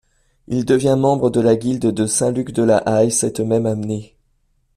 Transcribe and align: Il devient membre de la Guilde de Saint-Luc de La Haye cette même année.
Il 0.47 0.65
devient 0.65 0.95
membre 0.97 1.29
de 1.29 1.39
la 1.39 1.55
Guilde 1.55 1.91
de 1.91 2.07
Saint-Luc 2.07 2.53
de 2.53 2.63
La 2.63 2.81
Haye 2.87 3.11
cette 3.11 3.39
même 3.39 3.67
année. 3.67 4.15